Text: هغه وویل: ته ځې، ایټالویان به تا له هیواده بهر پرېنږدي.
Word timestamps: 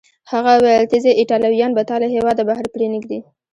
هغه 0.31 0.51
وویل: 0.57 0.85
ته 0.91 0.97
ځې، 1.03 1.11
ایټالویان 1.21 1.71
به 1.73 1.81
تا 1.89 1.95
له 2.01 2.07
هیواده 2.15 2.41
بهر 2.49 2.65
پرېنږدي. 2.73 3.19